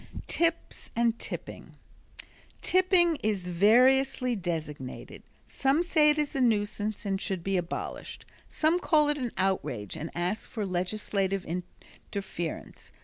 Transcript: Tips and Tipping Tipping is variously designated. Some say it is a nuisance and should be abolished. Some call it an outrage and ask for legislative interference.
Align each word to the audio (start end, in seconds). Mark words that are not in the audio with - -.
Tips 0.25 0.89
and 0.95 1.19
Tipping 1.19 1.75
Tipping 2.63 3.17
is 3.17 3.49
variously 3.49 4.35
designated. 4.35 5.21
Some 5.45 5.83
say 5.83 6.09
it 6.09 6.17
is 6.17 6.35
a 6.35 6.41
nuisance 6.41 7.05
and 7.05 7.21
should 7.21 7.43
be 7.43 7.55
abolished. 7.55 8.25
Some 8.49 8.79
call 8.79 9.09
it 9.09 9.19
an 9.19 9.31
outrage 9.37 9.95
and 9.95 10.09
ask 10.15 10.49
for 10.49 10.65
legislative 10.65 11.45
interference. 11.45 12.91